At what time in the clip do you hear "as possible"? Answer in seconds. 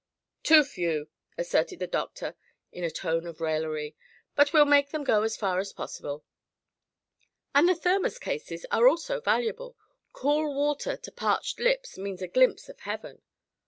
5.59-6.25